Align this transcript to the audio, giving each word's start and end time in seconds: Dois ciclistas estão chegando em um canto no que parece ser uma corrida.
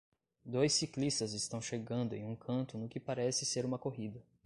Dois 0.43 0.73
ciclistas 0.73 1.31
estão 1.33 1.61
chegando 1.61 2.15
em 2.15 2.25
um 2.25 2.35
canto 2.35 2.75
no 2.75 2.89
que 2.89 2.99
parece 2.99 3.45
ser 3.45 3.65
uma 3.67 3.77
corrida. 3.77 4.19